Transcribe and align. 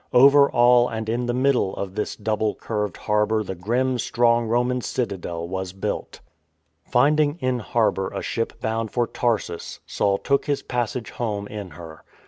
Over 0.13 0.49
all 0.49 0.89
and 0.89 1.07
in 1.07 1.27
the 1.27 1.33
middle 1.35 1.75
of 1.75 1.93
the 1.93 2.17
double 2.23 2.55
curved 2.55 2.97
harbour 2.97 3.43
the 3.43 3.53
grim, 3.53 3.99
strong 3.99 4.47
Roman 4.47 4.81
citadel 4.81 5.47
was 5.47 5.73
built. 5.73 6.21
Finding 6.83 7.37
in 7.39 7.59
harbour 7.59 8.07
a 8.11 8.23
ship 8.23 8.59
bound 8.59 8.89
for 8.91 9.05
Tarsus, 9.05 9.79
Saul 9.85 10.17
took 10.17 10.45
his 10.47 10.63
passage 10.63 11.11
home 11.11 11.45
in 11.45 11.69
her. 11.77 12.03